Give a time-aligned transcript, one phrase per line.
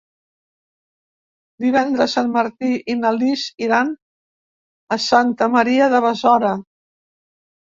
[1.65, 3.93] Divendres en Martí i na Lis iran
[4.97, 6.57] a Santa Maria de Besora.